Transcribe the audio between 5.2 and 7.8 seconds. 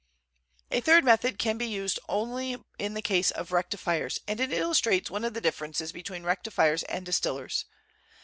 of the differences between rectifiers and distillers.